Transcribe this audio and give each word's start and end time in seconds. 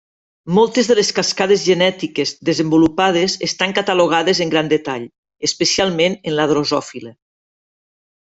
Moltes 0.57 0.87
de 0.91 0.93
les 0.99 1.09
cascades 1.17 1.65
genètiques 1.71 2.31
desenvolupament 2.49 3.35
estan 3.49 3.75
catalogades 3.79 4.41
en 4.45 4.53
gran 4.55 4.73
detall, 4.73 5.05
especialment 5.49 6.19
en 6.31 6.37
la 6.41 6.47
drosòfila. 6.53 7.13